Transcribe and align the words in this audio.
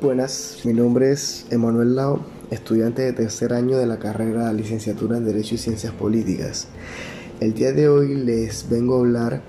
Buenas, 0.00 0.60
mi 0.64 0.72
nombre 0.72 1.12
es 1.12 1.44
Emanuel 1.50 1.94
Lao, 1.94 2.20
estudiante 2.50 3.02
de 3.02 3.12
tercer 3.12 3.52
año 3.52 3.76
de 3.76 3.84
la 3.84 3.98
carrera 3.98 4.50
Licenciatura 4.50 5.18
en 5.18 5.26
Derecho 5.26 5.56
y 5.56 5.58
Ciencias 5.58 5.92
Políticas. 5.92 6.68
El 7.38 7.52
día 7.52 7.72
de 7.72 7.90
hoy 7.90 8.14
les 8.14 8.70
vengo 8.70 8.96
a 8.96 9.00
hablar 9.00 9.42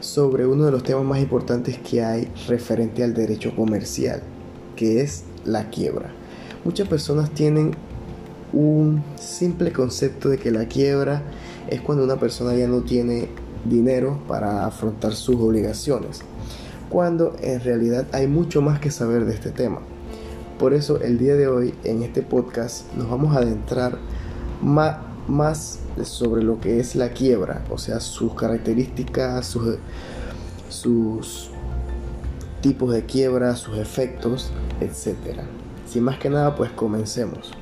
sobre 0.00 0.46
uno 0.46 0.66
de 0.66 0.72
los 0.72 0.82
temas 0.82 1.04
más 1.04 1.20
importantes 1.20 1.78
que 1.78 2.04
hay 2.04 2.30
referente 2.48 3.02
al 3.02 3.14
derecho 3.14 3.56
comercial, 3.56 4.20
que 4.76 5.00
es 5.00 5.24
la 5.46 5.70
quiebra. 5.70 6.10
Muchas 6.66 6.86
personas 6.86 7.30
tienen 7.30 7.70
un 8.52 9.02
simple 9.18 9.72
concepto 9.72 10.28
de 10.28 10.36
que 10.36 10.50
la 10.50 10.66
quiebra 10.66 11.22
es 11.66 11.80
cuando 11.80 12.04
una 12.04 12.20
persona 12.20 12.54
ya 12.54 12.68
no 12.68 12.82
tiene 12.82 13.30
dinero 13.64 14.20
para 14.28 14.66
afrontar 14.66 15.14
sus 15.14 15.36
obligaciones, 15.36 16.20
cuando 16.88 17.36
en 17.40 17.60
realidad 17.60 18.06
hay 18.12 18.26
mucho 18.26 18.62
más 18.62 18.80
que 18.80 18.90
saber 18.90 19.24
de 19.24 19.34
este 19.34 19.50
tema. 19.50 19.80
Por 20.58 20.74
eso 20.74 21.00
el 21.00 21.18
día 21.18 21.34
de 21.36 21.46
hoy 21.46 21.74
en 21.84 22.02
este 22.02 22.22
podcast 22.22 22.92
nos 22.94 23.08
vamos 23.08 23.36
a 23.36 23.40
adentrar 23.40 23.98
más, 24.60 25.78
sobre 26.02 26.42
lo 26.42 26.60
que 26.60 26.80
es 26.80 26.96
la 26.96 27.10
quiebra, 27.10 27.64
o 27.70 27.78
sea, 27.78 28.00
sus 28.00 28.34
características, 28.34 29.46
sus, 29.46 29.76
sus 30.68 31.50
tipos 32.60 32.92
de 32.92 33.04
quiebra, 33.04 33.54
sus 33.56 33.78
efectos, 33.78 34.50
etc. 34.80 35.42
Sin 35.86 36.04
más 36.04 36.18
que 36.18 36.30
nada, 36.30 36.56
pues 36.56 36.70
comencemos. 36.72 37.52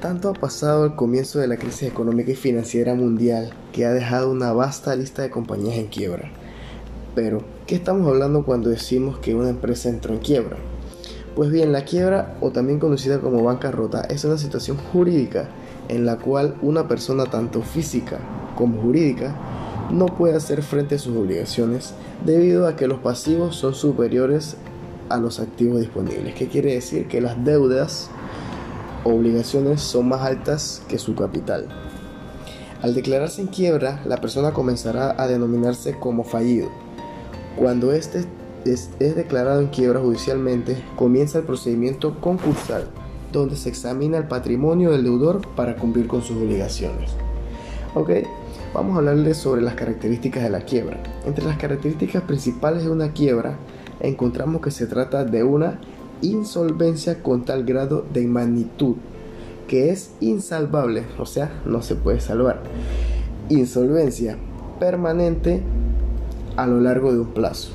Tanto 0.00 0.28
ha 0.28 0.32
pasado 0.32 0.84
el 0.86 0.94
comienzo 0.94 1.40
de 1.40 1.48
la 1.48 1.56
crisis 1.56 1.82
económica 1.84 2.30
y 2.30 2.36
financiera 2.36 2.94
mundial 2.94 3.52
que 3.72 3.84
ha 3.84 3.92
dejado 3.92 4.30
una 4.30 4.52
vasta 4.52 4.94
lista 4.94 5.22
de 5.22 5.30
compañías 5.30 5.76
en 5.76 5.88
quiebra. 5.88 6.30
Pero, 7.20 7.42
¿qué 7.66 7.74
estamos 7.74 8.06
hablando 8.06 8.44
cuando 8.44 8.70
decimos 8.70 9.18
que 9.18 9.34
una 9.34 9.48
empresa 9.48 9.88
entró 9.88 10.14
en 10.14 10.20
quiebra? 10.20 10.56
Pues 11.34 11.50
bien, 11.50 11.72
la 11.72 11.84
quiebra, 11.84 12.36
o 12.40 12.52
también 12.52 12.78
conocida 12.78 13.18
como 13.18 13.42
bancarrota, 13.42 14.02
es 14.02 14.24
una 14.24 14.38
situación 14.38 14.76
jurídica 14.76 15.48
en 15.88 16.06
la 16.06 16.18
cual 16.18 16.54
una 16.62 16.86
persona 16.86 17.24
tanto 17.24 17.62
física 17.62 18.20
como 18.54 18.80
jurídica 18.80 19.34
no 19.90 20.06
puede 20.06 20.36
hacer 20.36 20.62
frente 20.62 20.94
a 20.94 20.98
sus 21.00 21.16
obligaciones 21.16 21.92
debido 22.24 22.68
a 22.68 22.76
que 22.76 22.86
los 22.86 23.00
pasivos 23.00 23.56
son 23.56 23.74
superiores 23.74 24.56
a 25.08 25.16
los 25.16 25.40
activos 25.40 25.80
disponibles. 25.80 26.36
¿Qué 26.36 26.46
quiere 26.46 26.74
decir? 26.74 27.08
Que 27.08 27.20
las 27.20 27.44
deudas 27.44 28.10
obligaciones 29.02 29.80
son 29.80 30.08
más 30.08 30.22
altas 30.22 30.82
que 30.86 31.00
su 31.00 31.16
capital. 31.16 31.66
Al 32.80 32.94
declararse 32.94 33.40
en 33.40 33.48
quiebra, 33.48 34.02
la 34.06 34.18
persona 34.18 34.52
comenzará 34.52 35.20
a 35.20 35.26
denominarse 35.26 35.98
como 35.98 36.22
fallido. 36.22 36.68
Cuando 37.56 37.92
éste 37.92 38.24
es, 38.64 38.90
declarado 38.98 39.60
en 39.60 39.68
quiebra 39.68 40.00
judicialmente, 40.00 40.76
comienza 40.96 41.38
el 41.38 41.44
procedimiento 41.44 42.20
concursal, 42.20 42.84
donde 43.32 43.56
se 43.56 43.68
examina 43.68 44.18
el 44.18 44.28
patrimonio 44.28 44.90
del 44.90 45.04
deudor 45.04 45.46
para 45.54 45.76
cumplir 45.76 46.06
con 46.06 46.22
sus 46.22 46.36
obligaciones. 46.36 47.10
Ok, 47.94 48.10
vamos 48.74 48.94
a 48.94 48.98
hablarles 48.98 49.36
sobre 49.36 49.62
las 49.62 49.74
características 49.74 50.42
de 50.42 50.50
la 50.50 50.60
quiebra. 50.60 50.98
Entre 51.26 51.44
las 51.44 51.56
características 51.56 52.22
principales 52.22 52.84
de 52.84 52.90
una 52.90 53.12
quiebra, 53.12 53.56
encontramos 54.00 54.60
que 54.60 54.70
se 54.70 54.86
trata 54.86 55.24
de 55.24 55.42
una 55.42 55.80
insolvencia 56.20 57.22
con 57.22 57.44
tal 57.44 57.64
grado 57.64 58.04
de 58.12 58.26
magnitud 58.26 58.96
que 59.68 59.90
es 59.90 60.12
insalvable, 60.20 61.04
o 61.18 61.26
sea, 61.26 61.60
no 61.64 61.82
se 61.82 61.94
puede 61.94 62.20
salvar. 62.20 62.62
Insolvencia 63.50 64.36
permanente 64.80 65.62
a 66.58 66.66
lo 66.66 66.80
largo 66.80 67.12
de 67.12 67.20
un 67.20 67.28
plazo. 67.28 67.70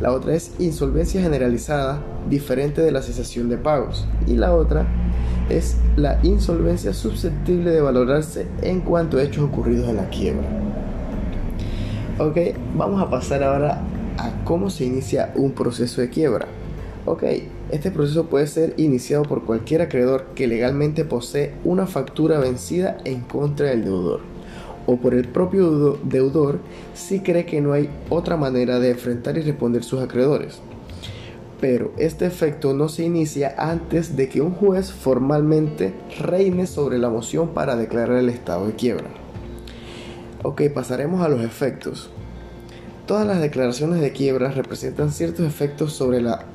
La 0.00 0.12
otra 0.12 0.34
es 0.34 0.52
insolvencia 0.60 1.20
generalizada, 1.20 2.00
diferente 2.30 2.80
de 2.80 2.92
la 2.92 3.02
cesación 3.02 3.48
de 3.48 3.58
pagos. 3.58 4.06
Y 4.28 4.34
la 4.34 4.54
otra 4.54 4.86
es 5.50 5.76
la 5.96 6.20
insolvencia 6.22 6.94
susceptible 6.94 7.72
de 7.72 7.80
valorarse 7.80 8.46
en 8.62 8.82
cuanto 8.82 9.18
a 9.18 9.22
hechos 9.24 9.42
ocurridos 9.42 9.88
en 9.88 9.96
la 9.96 10.08
quiebra. 10.10 10.46
Ok, 12.20 12.38
vamos 12.76 13.02
a 13.02 13.10
pasar 13.10 13.42
ahora 13.42 13.82
a 14.16 14.44
cómo 14.44 14.70
se 14.70 14.84
inicia 14.84 15.32
un 15.34 15.50
proceso 15.50 16.00
de 16.00 16.08
quiebra. 16.08 16.46
Ok, 17.06 17.24
este 17.72 17.90
proceso 17.90 18.26
puede 18.26 18.46
ser 18.46 18.74
iniciado 18.76 19.24
por 19.24 19.44
cualquier 19.44 19.82
acreedor 19.82 20.26
que 20.36 20.46
legalmente 20.46 21.04
posee 21.04 21.52
una 21.64 21.88
factura 21.88 22.38
vencida 22.38 22.96
en 23.04 23.22
contra 23.22 23.70
del 23.70 23.84
deudor 23.84 24.33
o 24.86 24.96
por 24.96 25.14
el 25.14 25.28
propio 25.28 25.98
deudor 26.02 26.60
si 26.94 27.20
cree 27.20 27.46
que 27.46 27.60
no 27.60 27.72
hay 27.72 27.88
otra 28.10 28.36
manera 28.36 28.78
de 28.80 28.90
enfrentar 28.90 29.36
y 29.38 29.42
responder 29.42 29.84
sus 29.84 30.00
acreedores. 30.00 30.60
Pero 31.60 31.92
este 31.96 32.26
efecto 32.26 32.74
no 32.74 32.88
se 32.88 33.04
inicia 33.04 33.54
antes 33.56 34.16
de 34.16 34.28
que 34.28 34.40
un 34.40 34.52
juez 34.54 34.92
formalmente 34.92 35.94
reine 36.20 36.66
sobre 36.66 36.98
la 36.98 37.08
moción 37.08 37.48
para 37.48 37.76
declarar 37.76 38.18
el 38.18 38.28
estado 38.28 38.66
de 38.66 38.74
quiebra. 38.74 39.08
Ok, 40.42 40.62
pasaremos 40.74 41.24
a 41.24 41.28
los 41.28 41.42
efectos. 41.42 42.10
Todas 43.06 43.26
las 43.26 43.40
declaraciones 43.40 44.00
de 44.00 44.12
quiebra 44.12 44.50
representan 44.50 45.10
ciertos 45.10 45.46
efectos 45.46 45.92
sobre 45.92 46.20
la 46.20 46.46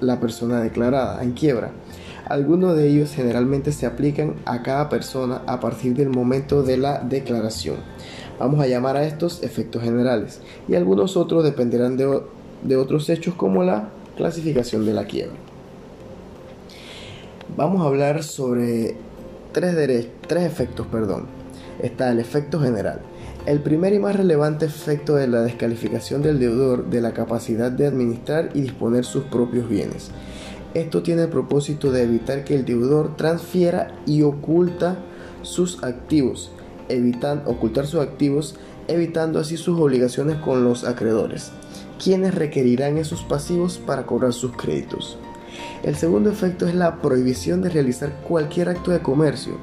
la 0.00 0.20
persona 0.20 0.60
declarada 0.60 1.22
en 1.22 1.32
quiebra. 1.32 1.70
Algunos 2.28 2.76
de 2.76 2.88
ellos 2.88 3.12
generalmente 3.14 3.72
se 3.72 3.86
aplican 3.86 4.34
a 4.44 4.62
cada 4.62 4.90
persona 4.90 5.40
a 5.46 5.60
partir 5.60 5.94
del 5.94 6.10
momento 6.10 6.62
de 6.62 6.76
la 6.76 7.00
declaración. 7.00 7.76
Vamos 8.38 8.60
a 8.60 8.66
llamar 8.66 8.96
a 8.96 9.04
estos 9.04 9.42
efectos 9.42 9.82
generales 9.82 10.40
y 10.68 10.74
algunos 10.74 11.16
otros 11.16 11.42
dependerán 11.42 11.96
de, 11.96 12.76
otros 12.76 13.08
hechos 13.08 13.34
como 13.34 13.64
la 13.64 13.88
clasificación 14.16 14.84
de 14.84 14.92
la 14.92 15.06
quiebra. 15.06 15.36
Vamos 17.56 17.80
a 17.80 17.86
hablar 17.86 18.22
sobre 18.22 18.96
tres, 19.52 20.08
tres 20.26 20.44
efectos. 20.44 20.86
Perdón. 20.86 21.26
Está 21.82 22.10
el 22.10 22.18
efecto 22.18 22.60
general. 22.60 23.00
El 23.46 23.60
primer 23.60 23.94
y 23.94 24.00
más 24.00 24.16
relevante 24.16 24.66
efecto 24.66 25.14
de 25.14 25.28
la 25.28 25.42
descalificación 25.42 26.22
del 26.22 26.40
deudor 26.40 26.90
de 26.90 27.00
la 27.00 27.12
capacidad 27.12 27.70
de 27.70 27.86
administrar 27.86 28.50
y 28.52 28.62
disponer 28.62 29.04
sus 29.04 29.24
propios 29.24 29.68
bienes. 29.68 30.10
Esto 30.74 31.02
tiene 31.02 31.22
el 31.22 31.28
propósito 31.28 31.90
de 31.90 32.02
evitar 32.02 32.44
que 32.44 32.54
el 32.54 32.64
deudor 32.64 33.16
transfiera 33.16 33.94
y 34.06 34.22
oculta 34.22 34.98
sus 35.42 35.82
activos, 35.82 36.50
ocultar 37.46 37.86
sus 37.86 38.00
activos, 38.00 38.56
evitando 38.86 39.38
así 39.38 39.56
sus 39.56 39.78
obligaciones 39.80 40.36
con 40.36 40.64
los 40.64 40.84
acreedores, 40.84 41.52
quienes 42.02 42.34
requerirán 42.34 42.98
esos 42.98 43.22
pasivos 43.22 43.78
para 43.78 44.06
cobrar 44.06 44.32
sus 44.32 44.52
créditos. 44.52 45.18
El 45.82 45.96
segundo 45.96 46.30
efecto 46.30 46.66
es 46.66 46.74
la 46.74 47.00
prohibición 47.00 47.62
de 47.62 47.70
realizar 47.70 48.12
cualquier 48.26 48.68
acto 48.68 48.90
de 48.90 49.00
comercio, 49.00 49.54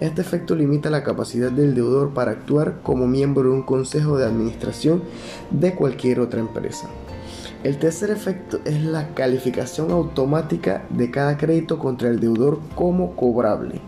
este 0.00 0.20
efecto 0.20 0.54
limita 0.54 0.90
la 0.90 1.02
capacidad 1.02 1.50
del 1.50 1.74
deudor 1.74 2.12
para 2.12 2.32
actuar 2.32 2.80
como 2.82 3.06
miembro 3.06 3.44
de 3.44 3.54
un 3.54 3.62
consejo 3.62 4.18
de 4.18 4.26
administración 4.26 5.02
de 5.50 5.74
cualquier 5.74 6.20
otra 6.20 6.40
empresa. 6.40 6.90
El 7.66 7.78
tercer 7.78 8.10
efecto 8.10 8.60
es 8.64 8.80
la 8.84 9.08
calificación 9.08 9.90
automática 9.90 10.84
de 10.88 11.10
cada 11.10 11.36
crédito 11.36 11.80
contra 11.80 12.08
el 12.08 12.20
deudor 12.20 12.60
como 12.76 13.16
cobrable. 13.16 13.80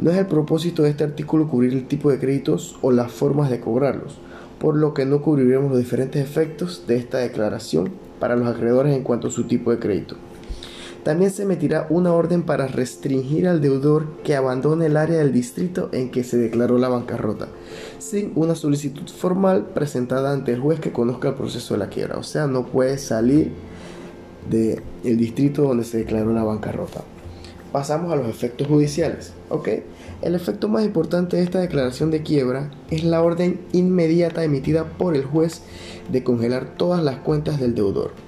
No 0.00 0.10
es 0.10 0.16
el 0.16 0.24
propósito 0.24 0.82
de 0.82 0.88
este 0.88 1.04
artículo 1.04 1.46
cubrir 1.46 1.74
el 1.74 1.88
tipo 1.88 2.10
de 2.10 2.18
créditos 2.18 2.78
o 2.80 2.92
las 2.92 3.12
formas 3.12 3.50
de 3.50 3.60
cobrarlos, 3.60 4.16
por 4.58 4.78
lo 4.78 4.94
que 4.94 5.04
no 5.04 5.20
cubriremos 5.20 5.68
los 5.72 5.78
diferentes 5.78 6.24
efectos 6.24 6.86
de 6.86 6.96
esta 6.96 7.18
declaración 7.18 7.90
para 8.18 8.34
los 8.34 8.48
acreedores 8.48 8.96
en 8.96 9.02
cuanto 9.02 9.28
a 9.28 9.30
su 9.30 9.44
tipo 9.44 9.70
de 9.72 9.78
crédito. 9.78 10.16
También 11.06 11.30
se 11.30 11.44
emitirá 11.44 11.86
una 11.88 12.12
orden 12.12 12.42
para 12.42 12.66
restringir 12.66 13.46
al 13.46 13.60
deudor 13.60 14.08
que 14.24 14.34
abandone 14.34 14.86
el 14.86 14.96
área 14.96 15.18
del 15.18 15.32
distrito 15.32 15.88
en 15.92 16.10
que 16.10 16.24
se 16.24 16.36
declaró 16.36 16.78
la 16.78 16.88
bancarrota, 16.88 17.46
sin 18.00 18.32
una 18.34 18.56
solicitud 18.56 19.08
formal 19.08 19.66
presentada 19.66 20.32
ante 20.32 20.52
el 20.52 20.58
juez 20.58 20.80
que 20.80 20.90
conozca 20.90 21.28
el 21.28 21.34
proceso 21.36 21.74
de 21.74 21.78
la 21.78 21.90
quiebra. 21.90 22.18
O 22.18 22.24
sea, 22.24 22.48
no 22.48 22.66
puede 22.66 22.98
salir 22.98 23.52
del 24.50 24.82
distrito 25.16 25.62
donde 25.62 25.84
se 25.84 25.98
declaró 25.98 26.32
la 26.32 26.42
bancarrota. 26.42 27.04
Pasamos 27.70 28.12
a 28.12 28.16
los 28.16 28.28
efectos 28.28 28.66
judiciales. 28.66 29.32
¿ok? 29.48 29.68
El 30.22 30.34
efecto 30.34 30.66
más 30.66 30.84
importante 30.84 31.36
de 31.36 31.44
esta 31.44 31.60
declaración 31.60 32.10
de 32.10 32.24
quiebra 32.24 32.72
es 32.90 33.04
la 33.04 33.22
orden 33.22 33.60
inmediata 33.70 34.42
emitida 34.42 34.86
por 34.98 35.14
el 35.14 35.24
juez 35.24 35.62
de 36.10 36.24
congelar 36.24 36.74
todas 36.76 37.04
las 37.04 37.18
cuentas 37.18 37.60
del 37.60 37.76
deudor 37.76 38.25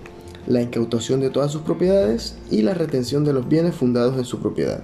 la 0.48 0.62
incautación 0.62 1.20
de 1.20 1.28
todas 1.30 1.52
sus 1.52 1.60
propiedades 1.62 2.36
y 2.50 2.62
la 2.62 2.72
retención 2.72 3.22
de 3.24 3.34
los 3.34 3.48
bienes 3.48 3.74
fundados 3.74 4.16
en 4.16 4.24
su 4.24 4.40
propiedad. 4.40 4.82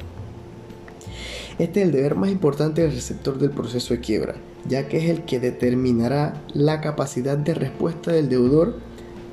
Este 1.58 1.81
es 1.81 1.87
el 1.87 1.93
deber 1.93 2.16
más 2.16 2.31
importante 2.31 2.82
del 2.82 2.93
receptor 2.93 3.38
del 3.38 3.50
proceso 3.50 3.94
de 3.94 4.00
quiebra, 4.00 4.34
ya 4.69 4.88
que 4.88 4.99
es 4.99 5.08
el 5.08 5.25
que 5.25 5.40
determinará 5.40 6.43
la 6.52 6.81
capacidad 6.81 7.38
de 7.38 7.55
respuesta 7.55 8.12
del 8.12 8.28
deudor 8.28 8.76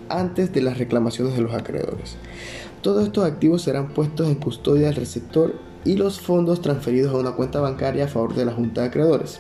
antes 0.08 0.54
de 0.54 0.62
las 0.62 0.78
reclamaciones 0.78 1.36
de 1.36 1.42
los 1.42 1.54
acreedores. 1.54 2.16
Todos 2.82 3.06
estos 3.06 3.26
activos 3.26 3.64
serán 3.64 3.90
puestos 3.90 4.28
en 4.28 4.36
custodia 4.36 4.88
del 4.88 4.96
receptor 4.96 5.56
y 5.84 5.98
los 5.98 6.22
fondos 6.22 6.62
transferidos 6.62 7.14
a 7.14 7.18
una 7.18 7.32
cuenta 7.32 7.60
bancaria 7.60 8.06
a 8.06 8.08
favor 8.08 8.36
de 8.36 8.46
la 8.46 8.54
Junta 8.54 8.82
de 8.82 8.88
Acreedores. 8.88 9.40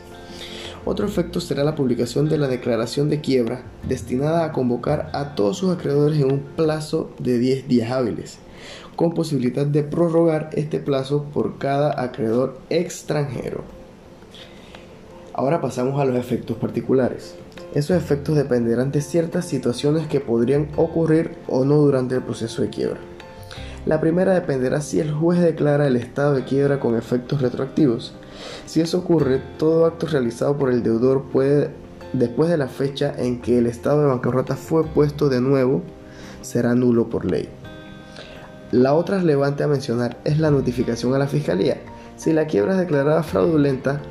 Otro 0.83 1.06
efecto 1.06 1.39
será 1.39 1.63
la 1.63 1.75
publicación 1.75 2.28
de 2.28 2.39
la 2.39 2.48
declaración 2.48 3.10
de 3.10 3.22
quiebra, 3.22 3.63
destinada 3.88 4.45
a 4.45 4.51
convocar 4.51 5.12
a 5.13 5.36
todos 5.36 5.57
sus 5.57 5.72
acreedores 5.72 6.19
en 6.19 6.31
un 6.31 6.39
plazo 6.39 7.12
de 7.19 7.38
10 7.38 7.68
días 7.68 7.92
hábiles, 7.92 8.39
con 8.95 9.13
posibilidad 9.13 9.66
de 9.66 9.83
prorrogar 9.83 10.50
este 10.54 10.80
plazo 10.80 11.25
por 11.25 11.60
cada 11.60 12.01
acreedor 12.01 12.60
extranjero. 12.69 13.63
Ahora 15.33 15.62
pasamos 15.62 16.01
a 16.01 16.06
los 16.06 16.18
efectos 16.18 16.57
particulares. 16.57 17.36
Esos 17.74 17.95
efectos 17.95 18.36
dependerán 18.36 18.92
de 18.92 19.01
ciertas 19.01 19.45
situaciones 19.45 20.07
que 20.07 20.19
podrían 20.19 20.68
ocurrir 20.75 21.36
o 21.48 21.63
no 21.63 21.78
durante 21.78 22.16
el 22.16 22.24
proceso 22.24 22.62
de 22.63 22.69
quiebra. 22.69 23.00
La 23.86 24.01
primera 24.01 24.33
dependerá 24.33 24.81
si 24.81 25.00
el 25.00 25.12
juez 25.12 25.39
declara 25.39 25.88
el 25.88 25.95
estado 25.95 26.33
de 26.33 26.44
quiebra 26.44 26.80
con 26.80 26.98
efectos 26.98 27.42
retroactivos. 27.42 28.13
Si 28.65 28.81
eso 28.81 28.99
ocurre, 28.99 29.41
todo 29.57 29.85
acto 29.85 30.07
realizado 30.07 30.57
por 30.57 30.71
el 30.71 30.83
deudor 30.83 31.23
puede, 31.31 31.71
después 32.13 32.49
de 32.49 32.57
la 32.57 32.67
fecha 32.67 33.13
en 33.17 33.41
que 33.41 33.57
el 33.57 33.67
estado 33.67 34.01
de 34.01 34.07
bancarrota 34.07 34.55
fue 34.55 34.85
puesto 34.85 35.29
de 35.29 35.41
nuevo, 35.41 35.81
será 36.41 36.75
nulo 36.75 37.09
por 37.09 37.25
ley. 37.29 37.49
La 38.71 38.93
otra 38.93 39.19
relevante 39.19 39.63
a 39.63 39.67
mencionar 39.67 40.17
es 40.23 40.39
la 40.39 40.49
notificación 40.49 41.13
a 41.13 41.19
la 41.19 41.27
Fiscalía. 41.27 41.77
Si 42.15 42.31
la 42.31 42.45
quiebra 42.45 42.73
es 42.73 42.79
declarada 42.79 43.23
fraudulenta, 43.23 44.01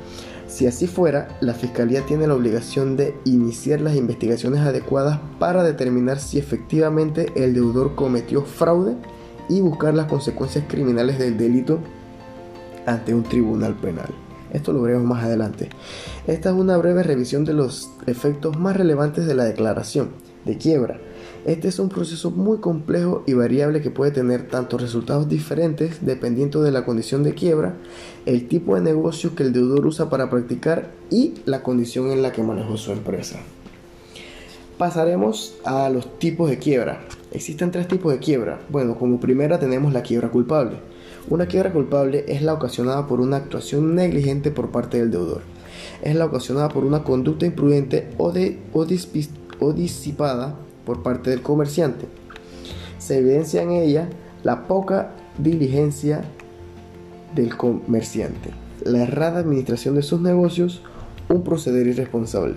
si 0.47 0.67
así 0.67 0.85
fuera, 0.85 1.29
la 1.39 1.53
Fiscalía 1.53 2.05
tiene 2.05 2.27
la 2.27 2.35
obligación 2.35 2.97
de 2.97 3.15
iniciar 3.23 3.81
las 3.81 3.95
investigaciones 3.95 4.59
adecuadas 4.59 5.19
para 5.39 5.63
determinar 5.63 6.19
si 6.19 6.37
efectivamente 6.37 7.31
el 7.35 7.53
deudor 7.53 7.95
cometió 7.95 8.43
fraude 8.43 8.97
y 9.47 9.61
buscar 9.61 9.93
las 9.93 10.07
consecuencias 10.07 10.65
criminales 10.67 11.17
del 11.17 11.37
delito 11.37 11.79
ante 12.85 13.13
un 13.13 13.23
tribunal 13.23 13.75
penal. 13.75 14.09
Esto 14.53 14.73
lo 14.73 14.81
veremos 14.81 15.05
más 15.05 15.23
adelante. 15.23 15.69
Esta 16.27 16.49
es 16.49 16.55
una 16.55 16.77
breve 16.77 17.03
revisión 17.03 17.45
de 17.45 17.53
los 17.53 17.91
efectos 18.05 18.57
más 18.59 18.75
relevantes 18.75 19.25
de 19.25 19.35
la 19.35 19.45
declaración 19.45 20.09
de 20.45 20.57
quiebra. 20.57 20.99
Este 21.45 21.69
es 21.69 21.79
un 21.79 21.89
proceso 21.89 22.29
muy 22.29 22.59
complejo 22.59 23.23
y 23.25 23.33
variable 23.33 23.81
que 23.81 23.89
puede 23.89 24.11
tener 24.11 24.47
tanto 24.47 24.77
resultados 24.77 25.27
diferentes 25.27 26.05
dependiendo 26.05 26.61
de 26.61 26.71
la 26.71 26.85
condición 26.85 27.23
de 27.23 27.33
quiebra, 27.33 27.75
el 28.25 28.47
tipo 28.47 28.75
de 28.75 28.81
negocio 28.81 29.33
que 29.33 29.43
el 29.43 29.53
deudor 29.53 29.87
usa 29.87 30.09
para 30.09 30.29
practicar 30.29 30.91
y 31.09 31.35
la 31.45 31.63
condición 31.63 32.11
en 32.11 32.21
la 32.21 32.31
que 32.31 32.43
manejó 32.43 32.77
su 32.77 32.91
empresa. 32.91 33.39
Pasaremos 34.77 35.55
a 35.63 35.89
los 35.89 36.19
tipos 36.19 36.49
de 36.49 36.59
quiebra. 36.59 37.01
Existen 37.31 37.71
tres 37.71 37.87
tipos 37.87 38.11
de 38.11 38.19
quiebra. 38.19 38.59
Bueno, 38.69 38.95
como 38.95 39.19
primera 39.19 39.59
tenemos 39.59 39.93
la 39.93 40.03
quiebra 40.03 40.29
culpable. 40.29 40.77
Una 41.29 41.45
quiebra 41.45 41.71
culpable 41.71 42.25
es 42.27 42.41
la 42.41 42.53
ocasionada 42.53 43.07
por 43.07 43.21
una 43.21 43.37
actuación 43.37 43.95
negligente 43.95 44.51
por 44.51 44.71
parte 44.71 44.99
del 44.99 45.11
deudor. 45.11 45.41
Es 46.01 46.15
la 46.15 46.25
ocasionada 46.25 46.69
por 46.69 46.83
una 46.83 47.03
conducta 47.03 47.45
imprudente 47.45 48.09
o, 48.17 48.31
de, 48.31 48.59
disipada 49.75 50.55
por 50.85 51.03
parte 51.03 51.29
del 51.29 51.41
comerciante. 51.41 52.07
Se 52.97 53.19
evidencia 53.19 53.61
en 53.61 53.71
ella 53.71 54.09
la 54.43 54.67
poca 54.67 55.11
diligencia 55.37 56.23
del 57.35 57.55
comerciante, 57.55 58.49
la 58.83 59.03
errada 59.03 59.39
administración 59.39 59.95
de 59.95 60.03
sus 60.03 60.19
negocios, 60.21 60.81
un 61.29 61.43
proceder 61.43 61.87
irresponsable. 61.87 62.55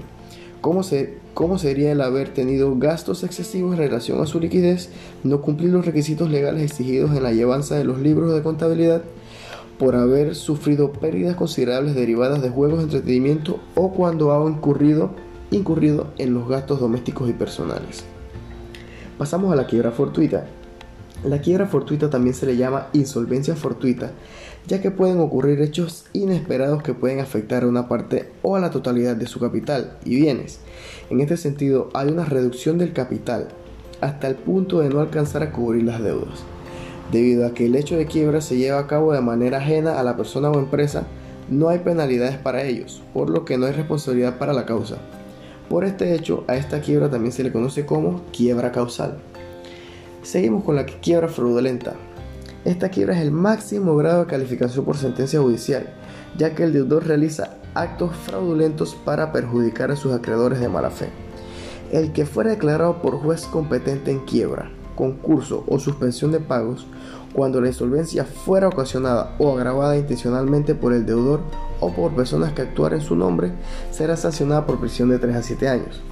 ¿Cómo, 0.64 0.82
se, 0.82 1.18
¿Cómo 1.34 1.58
sería 1.58 1.92
el 1.92 2.00
haber 2.00 2.30
tenido 2.30 2.74
gastos 2.78 3.22
excesivos 3.22 3.72
en 3.72 3.80
relación 3.80 4.22
a 4.22 4.26
su 4.26 4.40
liquidez, 4.40 4.88
no 5.22 5.42
cumplir 5.42 5.68
los 5.68 5.84
requisitos 5.84 6.30
legales 6.30 6.62
exigidos 6.62 7.14
en 7.14 7.22
la 7.22 7.32
llevanza 7.32 7.74
de 7.76 7.84
los 7.84 7.98
libros 7.98 8.34
de 8.34 8.42
contabilidad, 8.42 9.02
por 9.78 9.94
haber 9.94 10.34
sufrido 10.34 10.90
pérdidas 10.90 11.36
considerables 11.36 11.94
derivadas 11.94 12.40
de 12.40 12.48
juegos 12.48 12.78
de 12.78 12.84
entretenimiento 12.84 13.60
o 13.74 13.92
cuando 13.92 14.32
ha 14.32 14.50
incurrido, 14.50 15.10
incurrido 15.50 16.06
en 16.16 16.32
los 16.32 16.48
gastos 16.48 16.80
domésticos 16.80 17.28
y 17.28 17.34
personales? 17.34 18.04
Pasamos 19.18 19.52
a 19.52 19.56
la 19.56 19.66
quiebra 19.66 19.90
fortuita. 19.90 20.46
La 21.24 21.42
quiebra 21.42 21.66
fortuita 21.66 22.08
también 22.08 22.34
se 22.34 22.46
le 22.46 22.56
llama 22.56 22.86
insolvencia 22.94 23.54
fortuita, 23.54 24.12
ya 24.66 24.80
que 24.80 24.90
pueden 24.90 25.20
ocurrir 25.20 25.60
hechos 25.60 26.06
inesperados 26.12 26.82
que 26.82 26.94
pueden 26.94 27.20
afectar 27.20 27.64
a 27.64 27.68
una 27.68 27.88
parte 27.88 28.30
o 28.42 28.56
a 28.56 28.60
la 28.60 28.70
totalidad 28.70 29.16
de 29.16 29.26
su 29.26 29.40
capital 29.40 29.98
y 30.04 30.16
bienes. 30.16 30.60
En 31.10 31.20
este 31.20 31.36
sentido, 31.36 31.90
hay 31.94 32.08
una 32.08 32.24
reducción 32.24 32.78
del 32.78 32.92
capital 32.92 33.48
hasta 34.00 34.28
el 34.28 34.34
punto 34.34 34.80
de 34.80 34.88
no 34.88 35.00
alcanzar 35.00 35.42
a 35.42 35.52
cubrir 35.52 35.84
las 35.84 36.02
deudas. 36.02 36.42
Debido 37.12 37.46
a 37.46 37.52
que 37.52 37.66
el 37.66 37.76
hecho 37.76 37.96
de 37.96 38.06
quiebra 38.06 38.40
se 38.40 38.56
lleva 38.56 38.78
a 38.78 38.86
cabo 38.86 39.12
de 39.12 39.20
manera 39.20 39.58
ajena 39.58 40.00
a 40.00 40.02
la 40.02 40.16
persona 40.16 40.50
o 40.50 40.58
empresa, 40.58 41.06
no 41.50 41.68
hay 41.68 41.80
penalidades 41.80 42.38
para 42.38 42.64
ellos, 42.64 43.02
por 43.12 43.28
lo 43.28 43.44
que 43.44 43.58
no 43.58 43.66
hay 43.66 43.72
responsabilidad 43.72 44.38
para 44.38 44.54
la 44.54 44.64
causa. 44.64 44.96
Por 45.68 45.84
este 45.84 46.14
hecho, 46.14 46.44
a 46.48 46.56
esta 46.56 46.80
quiebra 46.80 47.10
también 47.10 47.32
se 47.32 47.44
le 47.44 47.52
conoce 47.52 47.84
como 47.84 48.22
quiebra 48.32 48.72
causal. 48.72 49.18
Seguimos 50.22 50.64
con 50.64 50.76
la 50.76 50.86
quiebra 50.86 51.28
fraudulenta. 51.28 51.94
Esta 52.64 52.88
quiebra 52.88 53.14
es 53.14 53.20
el 53.20 53.30
máximo 53.30 53.94
grado 53.94 54.20
de 54.20 54.26
calificación 54.26 54.86
por 54.86 54.96
sentencia 54.96 55.38
judicial, 55.38 55.86
ya 56.38 56.54
que 56.54 56.64
el 56.64 56.72
deudor 56.72 57.06
realiza 57.06 57.58
actos 57.74 58.16
fraudulentos 58.16 58.94
para 58.94 59.32
perjudicar 59.32 59.90
a 59.90 59.96
sus 59.96 60.14
acreedores 60.14 60.60
de 60.60 60.70
mala 60.70 60.90
fe. 60.90 61.10
El 61.92 62.12
que 62.12 62.24
fuera 62.24 62.50
declarado 62.50 63.02
por 63.02 63.18
juez 63.18 63.44
competente 63.44 64.10
en 64.10 64.20
quiebra, 64.20 64.70
concurso 64.96 65.64
o 65.68 65.78
suspensión 65.78 66.32
de 66.32 66.40
pagos, 66.40 66.86
cuando 67.34 67.60
la 67.60 67.68
insolvencia 67.68 68.24
fuera 68.24 68.68
ocasionada 68.68 69.34
o 69.38 69.52
agravada 69.52 69.98
intencionalmente 69.98 70.74
por 70.74 70.94
el 70.94 71.04
deudor 71.04 71.40
o 71.80 71.92
por 71.92 72.14
personas 72.14 72.54
que 72.54 72.62
actuaran 72.62 73.00
en 73.00 73.04
su 73.04 73.14
nombre, 73.14 73.52
será 73.90 74.16
sancionada 74.16 74.64
por 74.64 74.80
prisión 74.80 75.10
de 75.10 75.18
3 75.18 75.36
a 75.36 75.42
7 75.42 75.68
años. 75.68 76.02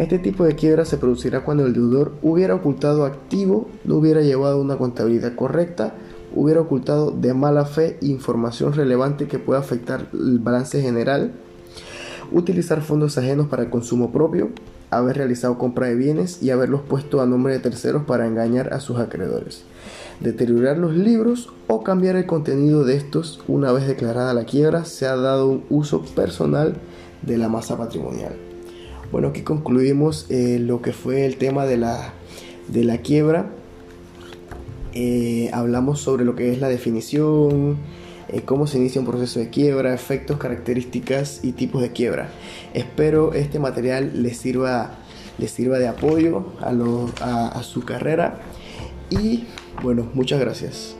Este 0.00 0.18
tipo 0.18 0.44
de 0.44 0.54
quiebra 0.54 0.86
se 0.86 0.96
producirá 0.96 1.44
cuando 1.44 1.66
el 1.66 1.74
deudor 1.74 2.12
hubiera 2.22 2.54
ocultado 2.54 3.04
activo, 3.04 3.68
no 3.84 3.96
hubiera 3.96 4.22
llevado 4.22 4.58
una 4.58 4.78
contabilidad 4.78 5.34
correcta, 5.34 5.92
hubiera 6.34 6.62
ocultado 6.62 7.10
de 7.10 7.34
mala 7.34 7.66
fe 7.66 7.98
información 8.00 8.72
relevante 8.72 9.28
que 9.28 9.38
pueda 9.38 9.60
afectar 9.60 10.08
el 10.14 10.38
balance 10.38 10.80
general, 10.80 11.32
utilizar 12.32 12.80
fondos 12.80 13.18
ajenos 13.18 13.48
para 13.48 13.64
el 13.64 13.68
consumo 13.68 14.10
propio, 14.10 14.48
haber 14.88 15.18
realizado 15.18 15.58
compra 15.58 15.88
de 15.88 15.96
bienes 15.96 16.42
y 16.42 16.48
haberlos 16.48 16.80
puesto 16.80 17.20
a 17.20 17.26
nombre 17.26 17.52
de 17.52 17.58
terceros 17.58 18.04
para 18.04 18.26
engañar 18.26 18.72
a 18.72 18.80
sus 18.80 18.98
acreedores, 18.98 19.64
deteriorar 20.20 20.78
los 20.78 20.94
libros 20.94 21.50
o 21.66 21.82
cambiar 21.82 22.16
el 22.16 22.24
contenido 22.24 22.84
de 22.84 22.96
estos 22.96 23.42
una 23.48 23.70
vez 23.70 23.86
declarada 23.86 24.32
la 24.32 24.46
quiebra, 24.46 24.86
se 24.86 25.06
ha 25.06 25.16
dado 25.16 25.46
un 25.48 25.64
uso 25.68 26.00
personal 26.00 26.78
de 27.20 27.36
la 27.36 27.50
masa 27.50 27.76
patrimonial. 27.76 28.49
Bueno, 29.12 29.28
aquí 29.28 29.42
concluimos 29.42 30.26
eh, 30.30 30.58
lo 30.60 30.82
que 30.82 30.92
fue 30.92 31.26
el 31.26 31.36
tema 31.36 31.66
de 31.66 31.76
la, 31.76 32.12
de 32.68 32.84
la 32.84 32.98
quiebra. 32.98 33.50
Eh, 34.94 35.50
hablamos 35.52 36.00
sobre 36.00 36.24
lo 36.24 36.36
que 36.36 36.52
es 36.52 36.60
la 36.60 36.68
definición, 36.68 37.78
eh, 38.28 38.42
cómo 38.44 38.68
se 38.68 38.78
inicia 38.78 39.00
un 39.00 39.08
proceso 39.08 39.40
de 39.40 39.50
quiebra, 39.50 39.94
efectos, 39.94 40.38
características 40.38 41.40
y 41.42 41.52
tipos 41.52 41.82
de 41.82 41.90
quiebra. 41.90 42.28
Espero 42.72 43.34
este 43.34 43.58
material 43.58 44.22
les 44.22 44.36
sirva, 44.36 44.98
les 45.38 45.50
sirva 45.50 45.78
de 45.80 45.88
apoyo 45.88 46.46
a, 46.60 47.48
a 47.48 47.62
su 47.64 47.84
carrera 47.84 48.40
y 49.10 49.46
bueno, 49.82 50.08
muchas 50.14 50.38
gracias. 50.38 50.99